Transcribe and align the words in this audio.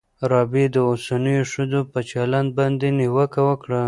رابعې 0.31 0.65
د 0.75 0.77
اوسنیو 0.89 1.49
ښځو 1.53 1.81
په 1.91 1.99
چلند 2.09 2.49
باندې 2.57 2.87
نیوکه 2.99 3.41
وکړه. 3.49 3.79